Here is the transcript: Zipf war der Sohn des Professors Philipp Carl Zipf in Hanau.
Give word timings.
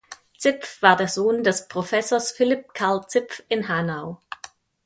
Zipf 0.35 0.81
war 0.81 0.95
der 0.95 1.07
Sohn 1.07 1.43
des 1.43 1.67
Professors 1.67 2.31
Philipp 2.31 2.73
Carl 2.73 3.05
Zipf 3.07 3.43
in 3.49 3.67
Hanau. 3.67 4.17